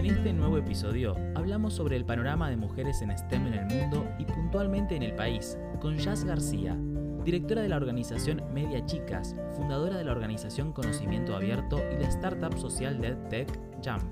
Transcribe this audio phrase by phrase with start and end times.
[0.00, 4.10] En este nuevo episodio hablamos sobre el panorama de mujeres en STEM en el mundo
[4.18, 6.74] y puntualmente en el país, con Jazz García,
[7.22, 12.58] directora de la organización Media Chicas, fundadora de la organización Conocimiento Abierto y la startup
[12.58, 13.50] social de Tech
[13.84, 14.02] Jump.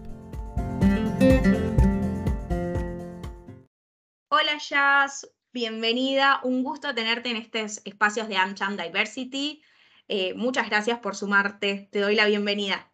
[4.29, 9.63] Hola Jazz, bienvenida, un gusto tenerte en estos espacios de AmCham Diversity.
[10.07, 12.93] Eh, muchas gracias por sumarte, te doy la bienvenida.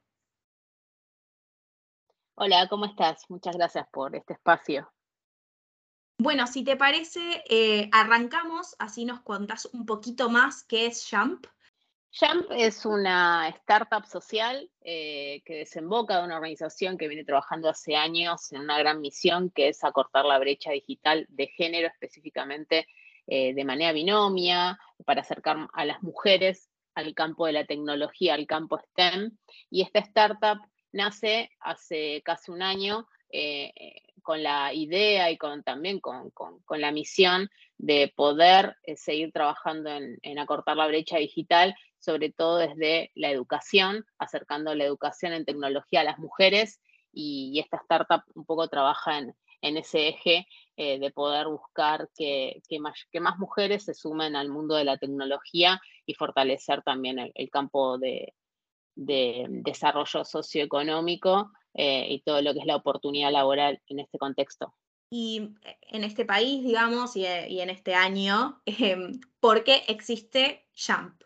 [2.36, 3.30] Hola, ¿cómo estás?
[3.30, 4.92] Muchas gracias por este espacio.
[6.18, 11.46] Bueno, si te parece, eh, arrancamos, así nos contás un poquito más qué es Jump.
[12.12, 17.94] Jump es una startup social eh, que desemboca de una organización que viene trabajando hace
[17.94, 22.88] años en una gran misión que es acortar la brecha digital de género específicamente
[23.28, 28.46] eh, de manera binomia, para acercar a las mujeres al campo de la tecnología, al
[28.48, 29.38] campo STEM.
[29.70, 30.58] Y esta startup
[30.94, 33.72] nace hace casi un año eh,
[34.22, 36.32] con la idea y con, también con,
[36.70, 43.10] la misión de poder eh, seguir trabajando en, acortar la brecha digital, sobre todo desde
[43.14, 46.80] la educación, acercando la educación en tecnología a las mujeres.
[47.12, 49.34] Y, esta startup un poco trabaja en,
[49.76, 54.98] ese eje eh, de poder buscar que, más, mujeres se sumen al mundo de la
[54.98, 58.34] tecnología y fortalecer también el campo de,
[58.94, 64.74] de desarrollo socioeconómico eh, y todo lo que es la oportunidad laboral en este contexto.
[65.10, 70.66] Y eh, en este país, digamos, y, eh, en este año, em, ¿por qué existe
[70.74, 71.20] Jump?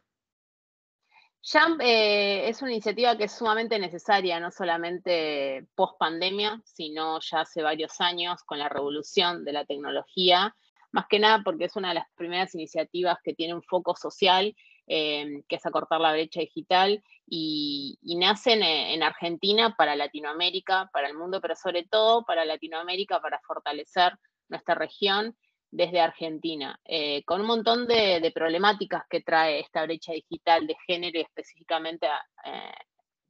[1.40, 7.62] Jump es una iniciativa que es sumamente necesaria, no solamente post pandemia, sino ya hace
[7.62, 10.54] varios años con la revolución de la tecnología,
[10.92, 14.54] más que nada porque es una de las primeras iniciativas que tiene un foco social
[14.90, 21.14] Em, que es acortar la brecha digital, y, nacen en, Argentina para Latinoamérica, para el
[21.14, 24.14] mundo, pero sobre todo para Latinoamérica, para fortalecer
[24.48, 25.36] nuestra región
[25.70, 31.18] desde Argentina, eh, con un montón de, problemáticas que trae esta brecha digital de género
[31.18, 32.06] y específicamente
[32.46, 32.72] eh,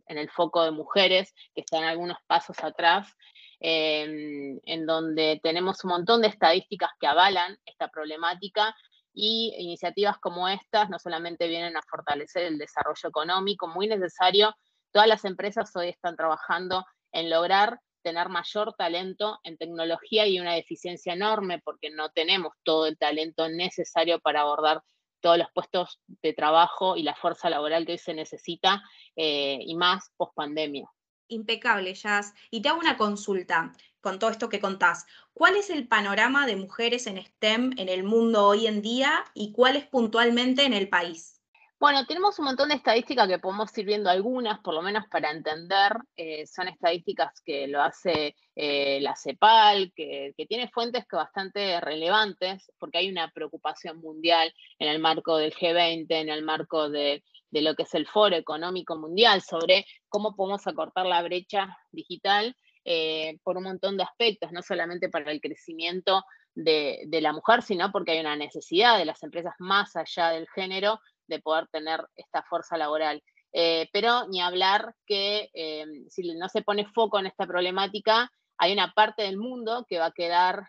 [0.07, 3.13] en el foco de mujeres, que están algunos pasos atrás,
[3.59, 8.77] em, en donde tenemos un montón de estadísticas que avalan esta problemática
[9.21, 14.55] y iniciativas como estas no solamente vienen a fortalecer el desarrollo económico, muy necesario,
[14.93, 20.55] todas las empresas hoy están trabajando en lograr tener mayor talento en tecnología y una
[20.55, 24.83] deficiencia enorme porque no tenemos todo el talento necesario para abordar
[25.21, 28.85] todos los puestos de trabajo y la fuerza laboral que hoy se necesita
[29.17, 30.89] eh, y más post pandemia.
[31.27, 32.33] Impecable, Jazz.
[32.53, 33.73] Y te hago una consulta
[34.09, 35.07] con todo esto que contás.
[35.35, 39.53] ¿Cuál es el panorama de mujeres en STEM en el mundo hoy en día y
[39.53, 41.43] cuál es puntualmente en el país?
[41.79, 45.31] Bueno, tenemos un montón de estadísticas que podemos ir viendo algunas, por lo menos para
[45.31, 45.93] entender.
[46.17, 52.73] Eh, son estadísticas que lo hace eh, la CEPAL, que, tiene fuentes que bastante relevantes,
[52.79, 57.61] porque hay una preocupación mundial en el marco del G20, en el marco de, de
[57.61, 62.57] lo que es el Foro Económico Mundial, sobre cómo podemos acortar la brecha digital
[62.91, 67.93] eh, por un montón de aspectos, no solamente para el crecimiento de, la mujer, sino
[67.93, 72.43] porque hay una necesidad de las empresas más allá del género de poder tener esta
[72.45, 73.23] fuerza laboral.
[73.53, 78.73] Eh, pero ni hablar que eh, si no se pone foco en esta problemática, hay
[78.73, 80.67] una parte del mundo que va a quedar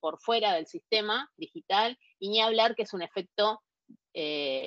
[0.00, 3.60] por fuera del sistema digital y ni hablar que es un efecto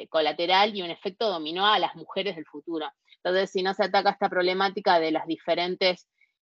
[0.09, 2.91] colateral y un efecto dominó a las mujeres del futuro.
[3.23, 6.07] Entonces, si no se ataca esta problemática de las diferentes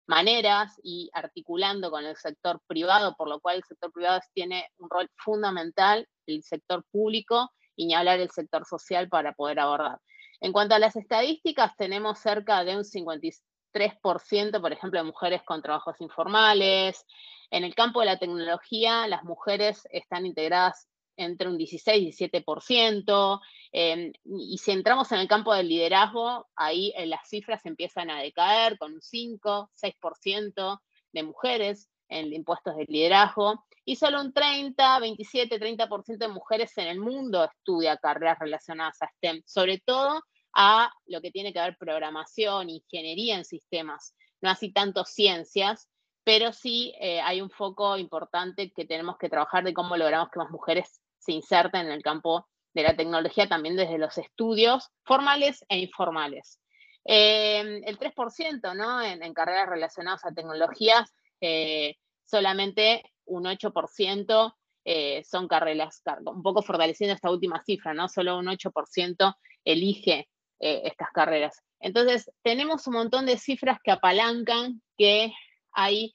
[0.10, 4.90] maneras y articulando con el sector privado, por lo cual el sector privado tiene un
[4.90, 10.00] rol fundamental, el sector público y ni hablar del sector social para poder abordar.
[10.42, 15.62] En cuanto a las estadísticas, tenemos cerca de un 53%, por ejemplo, de mujeres con
[15.62, 17.06] trabajos informales.
[17.52, 20.89] En el campo de la tecnología, las mujeres están integradas
[21.20, 23.42] entre un 16 y 17%.
[23.72, 28.22] Em, y si entramos en el campo del liderazgo, ahí eh, las cifras empiezan a
[28.22, 30.82] decaer con un 5, 6%
[31.12, 36.88] de mujeres en impuestos de liderazgo y solo un 30, 27, 30% de mujeres en
[36.88, 40.24] el mundo estudia carreras relacionadas a STEM, sobre todo
[40.54, 45.90] a lo que tiene que ver programación, ingeniería en sistemas, no así tanto ciencias,
[46.24, 50.40] pero sí eh, hay un foco importante que tenemos que trabajar de cómo logramos que
[50.40, 55.66] más mujeres se inserta en el campo de la tecnología también desde los estudios formales
[55.70, 56.60] e informales.
[57.06, 59.02] Eh, el 3% ¿no?
[59.02, 61.96] en, carreras relacionadas a tecnologías, eh,
[62.26, 64.54] solamente un 8%
[64.86, 68.08] eh, son carreras, un poco fortaleciendo esta última cifra, ¿no?
[68.08, 70.28] solo un 8% elige
[70.62, 71.62] estas carreras.
[71.80, 75.32] Entonces, tenemos un montón de cifras que apalancan que
[75.72, 76.12] hay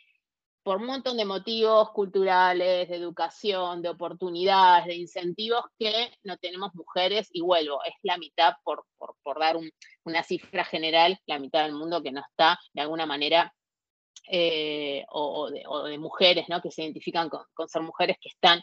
[0.64, 6.74] por un montón de motivos culturales, de educación, de oportunidades, de incentivos que no tenemos
[6.74, 8.86] mujeres y vuelvo, es la mitad, por,
[9.38, 9.58] dar
[10.04, 13.54] una cifra general, la mitad del mundo que no está de alguna manera,
[14.30, 16.62] eh, o, de, mujeres ¿no?
[16.62, 18.62] que se identifican con, ser mujeres que están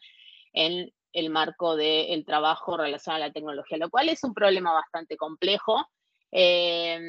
[0.53, 5.17] en el marco del trabajo relacionado a la tecnología, lo cual es un problema bastante
[5.17, 5.85] complejo
[6.31, 6.99] eh,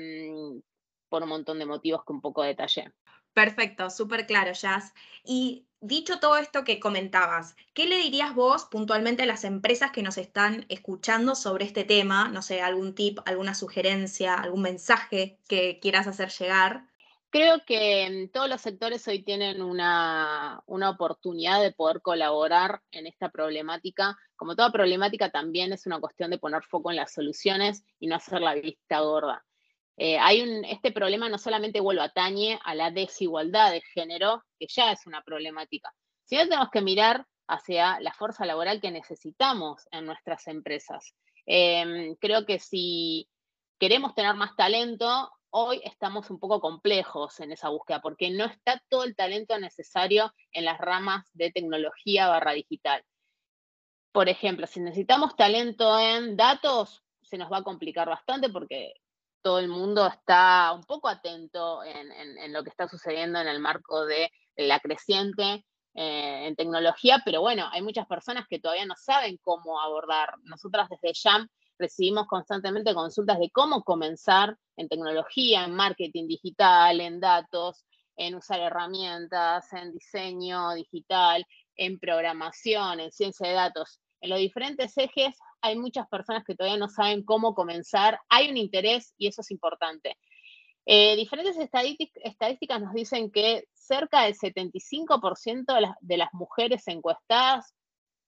[1.09, 2.93] por un montón de motivos que un poco detallé.
[3.34, 4.93] Perfecto, súper claro, Jazz.
[5.25, 10.02] Y dicho todo esto que comentabas, ¿qué le dirías vos puntualmente a las empresas que
[10.02, 12.29] nos están escuchando sobre este tema?
[12.29, 16.87] No sé, algún tip, alguna sugerencia, algún mensaje que quieras hacer llegar.
[17.31, 23.31] Creo que todos los sectores hoy tienen una, una, oportunidad de poder colaborar en esta
[23.31, 24.19] problemática.
[24.37, 28.17] Como toda problemática, también es una cuestión de poner foco en las soluciones y no
[28.17, 29.43] hacer la vista gorda.
[29.97, 34.67] Eh, hay un, este problema no solamente vuelve atañe a la desigualdad de género, que
[34.69, 35.93] ya es una problemática,
[36.25, 41.15] sino tenemos que mirar hacia la fuerza laboral que necesitamos en nuestras empresas.
[41.44, 43.29] Em, creo que si
[43.79, 48.83] queremos tener más talento, hoy estamos un poco complejos en esa búsqueda, porque no está
[48.88, 53.05] todo el talento necesario en las ramas de tecnología barra digital.
[54.12, 58.95] Por ejemplo, si necesitamos talento en datos, se nos va a complicar bastante porque
[59.43, 64.06] todo el mundo está un poco atento en, lo que está sucediendo en el marco
[64.06, 69.39] de la creciente eh, en tecnología, pero bueno, hay muchas personas que todavía no saben
[69.43, 70.35] cómo abordar.
[70.44, 71.49] Nosotras desde JAM
[71.79, 77.85] recibimos constantemente consultas de cómo comenzar en tecnología, en marketing digital, en datos,
[78.17, 81.45] en usar herramientas, en diseño digital,
[81.77, 84.00] en programación, en ciencia de datos.
[84.23, 88.57] En los diferentes ejes hay muchas personas que todavía no saben cómo comenzar, hay un
[88.57, 90.17] interés y eso es importante.
[90.87, 97.75] Eh, diferentes estadísticas nos dicen que cerca del 75% de las, de las mujeres encuestadas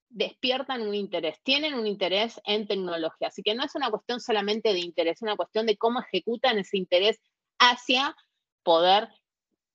[0.08, 3.28] despiertan un interés, tienen un interés en tecnología.
[3.28, 6.58] Así que no es una cuestión solamente de interés, es una cuestión de cómo ejecutan
[6.58, 7.20] ese interés
[7.58, 8.16] hacia
[8.64, 9.08] poder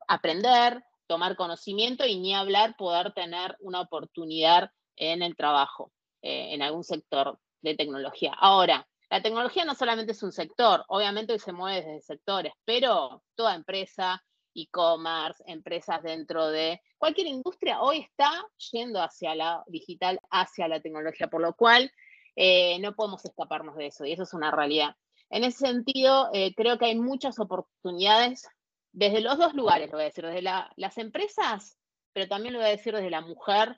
[0.08, 6.62] aprender, tomar conocimiento y ni hablar poder tener una oportunidad en el trabajo, eh, en
[6.62, 8.34] algún sector de tecnología.
[8.38, 13.24] Ahora, la tecnología no solamente es un sector, obviamente hoy se mueve desde sectores, pero
[13.36, 14.24] toda empresa,
[14.54, 18.32] e-commerce, empresas dentro de cualquier industria hoy está
[18.72, 21.92] yendo hacia la digital, hacia la tecnología, por lo cual
[22.36, 24.96] eh, no podemos escaparnos de eso y eso es una realidad.
[25.30, 28.48] En ese sentido, eh, creo que hay muchas oportunidades
[28.92, 31.78] desde los dos lugares, lo voy a decir, desde las empresas,
[32.14, 33.78] pero también lo voy a decir desde la mujer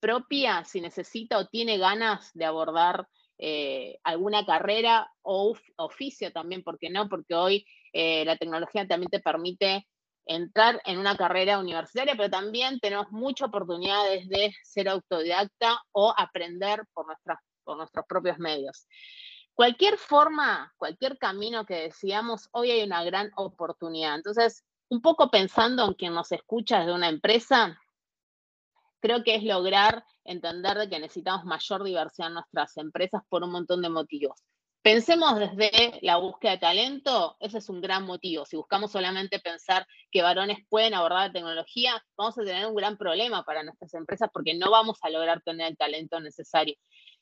[0.00, 3.08] propia, si necesita o tiene ganas de abordar
[3.38, 7.08] eh, alguna carrera o oficio también, ¿por qué no?
[7.08, 9.86] Porque hoy eh, la tecnología también te permite
[10.26, 16.84] entrar en una carrera universitaria, pero también tenemos muchas oportunidades de ser autodidacta o aprender
[16.92, 17.06] por,
[17.64, 18.86] por nuestros propios medios.
[19.54, 24.16] Cualquier forma, cualquier camino que decíamos, hoy hay una gran oportunidad.
[24.16, 27.78] Entonces, un poco pensando en quien nos escucha desde una empresa,
[29.00, 33.82] creo que es lograr entender que necesitamos mayor diversidad en nuestras empresas por un montón
[33.82, 34.42] de motivos.
[34.82, 38.46] Pensemos desde la búsqueda de talento, ese es un gran motivo.
[38.46, 42.96] Si buscamos solamente pensar que varones pueden abordar la tecnología, vamos a tener un gran
[42.96, 46.74] problema para nuestras empresas porque no vamos a lograr tener el talento necesario.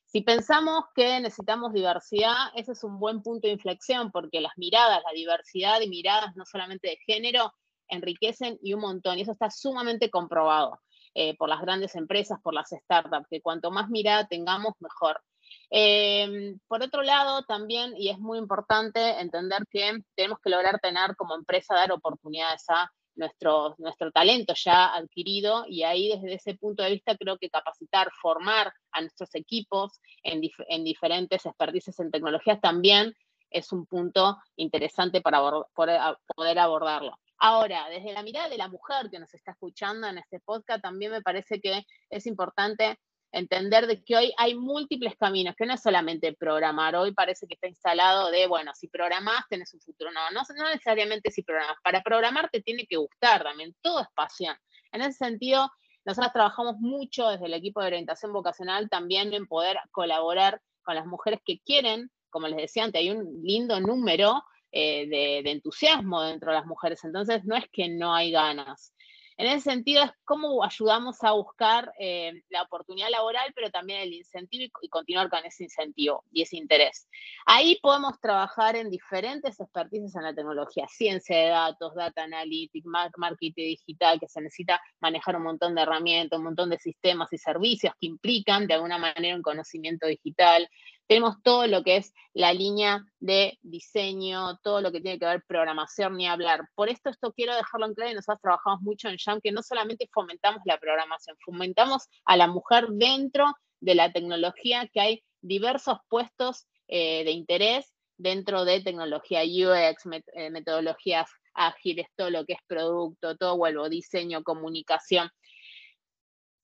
[0.04, 5.02] Si pensamos que necesitamos diversidad, ese es un buen punto de inflexión porque las miradas,
[5.04, 7.52] la diversidad de miradas, no solamente de género,
[7.88, 9.18] enriquecen y un montón.
[9.18, 10.78] Y eso está sumamente comprobado.
[11.18, 15.22] Eh, por las grandes empresas, por las startups, que cuanto más mirada tengamos, mejor.
[15.70, 21.16] Em, por otro lado, también, y es muy importante entender que tenemos que lograr tener
[21.16, 26.82] como empresa, dar oportunidades a nuestro, nuestro talento ya adquirido y ahí desde ese punto
[26.82, 32.60] de vista creo que capacitar, formar a nuestros equipos en, en diferentes expertices en tecnologías
[32.60, 33.14] también
[33.48, 35.40] es un punto interesante para
[35.74, 37.16] poder abordarlo.
[37.38, 41.12] Ahora, desde la mirada de la mujer que nos está escuchando en este podcast, también
[41.12, 42.98] me parece que es importante
[43.32, 47.54] entender de que hoy hay múltiples caminos, que no es solamente programar, hoy parece que
[47.54, 52.02] está instalado de, bueno, si programás tenés un futuro, no, no, necesariamente si programás, para
[52.02, 54.56] programar te tiene que gustar también, todo es pasión.
[54.92, 55.70] En ese sentido,
[56.06, 61.04] nosotros trabajamos mucho desde el equipo de orientación vocacional también en poder colaborar con las
[61.04, 64.42] mujeres que quieren, como les decía antes, hay un lindo número
[64.72, 65.06] eh,
[65.42, 67.02] de, entusiasmo dentro de las mujeres.
[67.04, 68.92] Entonces, no es que no hay ganas.
[69.38, 74.14] En ese sentido es cómo ayudamos a buscar eh, la oportunidad laboral, pero también el
[74.14, 77.06] incentivo y, continuar con ese incentivo y ese interés.
[77.44, 83.52] Ahí podemos trabajar en diferentes expertices en la tecnología, ciencia de datos, data analytics, marketing
[83.54, 87.92] digital, que se necesita manejar un montón de herramientas, un montón de sistemas y servicios
[88.00, 90.66] que implican de alguna manera un conocimiento digital,
[91.06, 95.44] tenemos todo lo que es la línea de diseño, todo lo que tiene que ver
[95.46, 96.68] programación, ni hablar.
[96.74, 99.62] Por esto, esto quiero dejarlo en claro y nosotros trabajamos mucho en Jam, que no
[99.62, 103.46] solamente fomentamos la programación, fomentamos a la mujer dentro
[103.80, 110.50] de la tecnología, que hay diversos puestos eh, de interés dentro de tecnología UX, eh,
[110.50, 115.30] metodologías ágiles, todo lo que es producto, todo vuelvo, diseño, comunicación.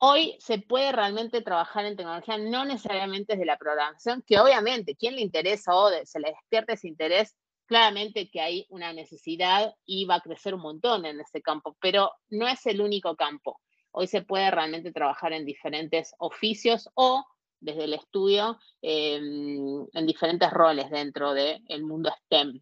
[0.04, 5.14] Hoy se puede realmente trabajar en tecnología, no necesariamente desde la programación, que obviamente, quien
[5.14, 10.16] le interesa o se le despierta ese interés, claramente que hay una necesidad y va
[10.16, 13.60] a crecer un montón en ese campo, pero no es el único campo.
[13.92, 17.24] Hoy se puede realmente trabajar en diferentes oficios o
[17.60, 22.60] desde el estudio em, en diferentes roles dentro del mundo STEM.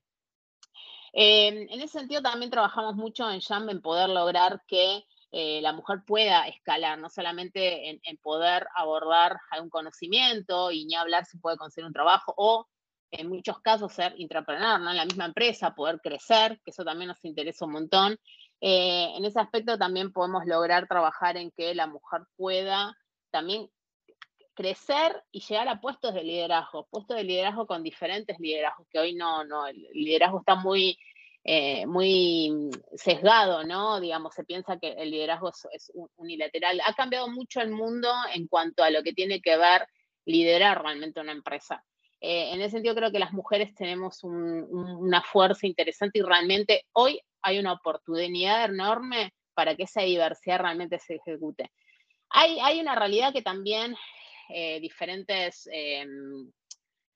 [1.15, 5.73] Em, en ese sentido también trabajamos mucho en JAM en poder lograr que eh, la
[5.73, 11.57] mujer pueda escalar, no solamente en, poder abordar algún conocimiento y ni hablar si puede
[11.57, 12.67] conseguir un trabajo o
[13.13, 14.91] en muchos casos ser intrapreneur, ¿no?
[14.91, 18.17] En la misma empresa, poder crecer, que eso también nos interesa un montón.
[18.61, 22.97] Eh, en ese aspecto también podemos lograr trabajar en que la mujer pueda
[23.31, 23.69] también
[24.55, 29.15] crecer y llegar a puestos de liderazgo, puestos de liderazgo con diferentes liderazgos, que hoy
[29.15, 30.99] no, no, el liderazgo está muy
[31.43, 33.99] eh, muy sesgado, ¿no?
[34.01, 36.81] Digamos, se piensa que el liderazgo es, unilateral.
[36.85, 39.87] Ha cambiado mucho el mundo en cuanto a lo que tiene que ver
[40.27, 41.83] liderar realmente una empresa.
[42.21, 47.21] Eh, en ese sentido, creo que las mujeres tenemos una fuerza interesante y realmente hoy
[47.41, 51.71] hay una oportunidad enorme para que esa diversidad realmente se ejecute.
[52.29, 53.97] Hay, hay una realidad que también
[54.51, 56.53] eh, diferentes em,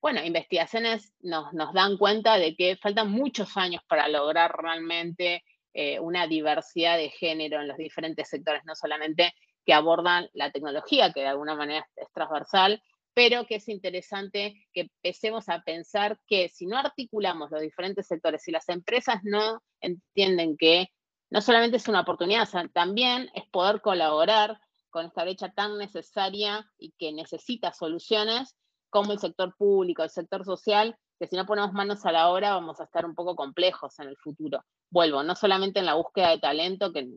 [0.04, 5.42] bueno, investigaciones nos, dan cuenta de que faltan muchos años para lograr realmente
[5.72, 9.32] eh, una diversidad de género en los diferentes sectores, no solamente
[9.64, 12.82] que abordan la tecnología, que de alguna manera es transversal,
[13.14, 18.42] pero que es interesante que empecemos a pensar que si no articulamos los diferentes sectores,
[18.42, 20.88] si las empresas no entienden que
[21.30, 26.92] no solamente es una oportunidad, también es poder colaborar con esta brecha tan necesaria y
[26.98, 28.54] que necesita soluciones,
[28.94, 32.54] como el sector público, el sector social, que si no ponemos manos a la obra
[32.54, 34.64] vamos a estar un poco complejos en el futuro.
[34.88, 37.08] Vuelvo, no solamente en la búsqueda de talento, que,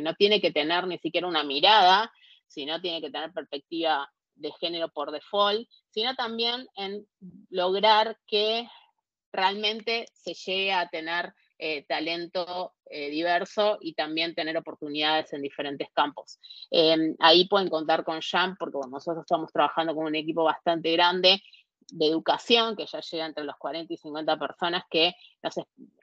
[0.00, 2.12] no tiene que tener ni siquiera una mirada,
[2.46, 7.04] sino tiene que tener perspectiva de género por default, sino también en
[7.50, 8.68] lograr que
[9.32, 15.88] realmente se llegue a tener eh, talento eh, diverso y también tener oportunidades en diferentes
[15.94, 16.38] campos.
[16.70, 21.42] Em, ahí pueden contar con Jam porque nosotros estamos trabajando con un equipo bastante grande
[21.88, 25.14] de educación, que ya llega entre los 40 y 50 personas que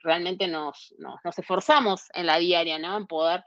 [0.02, 0.92] realmente nos,
[1.36, 2.96] esforzamos en la diaria, ¿no?
[2.96, 3.44] En poder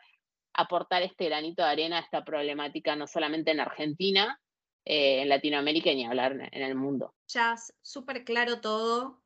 [0.54, 4.40] aportar este granito de arena a esta problemática, no solamente en Argentina,
[4.86, 7.14] eh, en Latinoamérica ni hablar en, el mundo.
[7.28, 9.24] Ya, súper claro todo.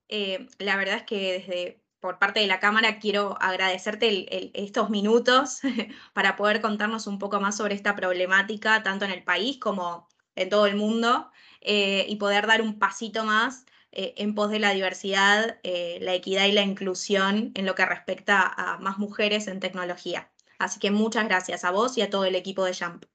[0.58, 5.62] la verdad es que desde por parte de la Cámara quiero agradecerte estos minutos
[6.14, 10.50] para poder contarnos un poco más sobre esta problemática, tanto en el país como en
[10.50, 11.32] todo el mundo,
[11.62, 16.16] eh, y poder dar un pasito más eh, en pos de la diversidad, eh, la
[16.16, 20.32] equidad y la inclusión en lo que respecta a más mujeres en tecnología.
[20.58, 23.06] Así que muchas gracias a vos y a todo el equipo de Jump.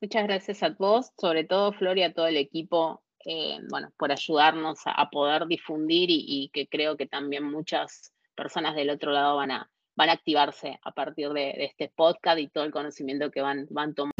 [0.00, 4.12] Muchas gracias a vos, sobre todo Flor y a todo el equipo eh, bueno, por
[4.12, 9.50] ayudarnos a, poder difundir y, que creo que también muchas personas del otro lado van
[9.50, 13.66] a, van a activarse a partir de, este podcast y todo el conocimiento que van,
[13.70, 14.14] van tomando.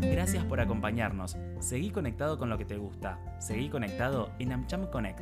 [0.00, 1.38] Gracias por acompañarnos.
[1.60, 3.18] Seguí conectado con lo que te gusta.
[3.38, 5.20] Seguí conectado en AmCham Connect.